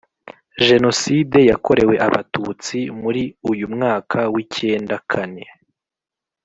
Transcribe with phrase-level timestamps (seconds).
[0.67, 5.43] Jenoside yakorewe Abatutsi Muri uyu mwaka w’ icyenda kane